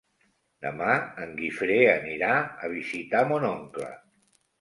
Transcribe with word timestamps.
Demà 0.65 0.93
en 1.25 1.35
Guifré 1.41 1.77
anirà 1.91 2.31
a 2.39 2.71
visitar 2.73 3.21
mon 3.33 3.47
oncle. 3.51 3.91